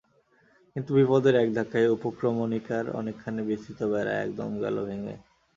[0.75, 5.15] কিন্তু বিপদের এক ধাক্কায় উপক্রমণিকার অনেকখানি বিস্তৃত বেড়া এক দমে গেল ভেঙে।